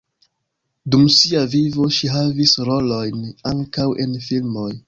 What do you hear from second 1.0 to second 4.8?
sia vivo ŝi havis rolojn ankaŭ en filmoj.